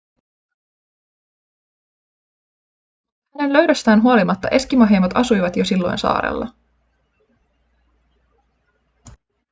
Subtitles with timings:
[3.23, 6.47] mutta hänen löydöstään huolimatta eskimoheimot asuivat jo silloin saarella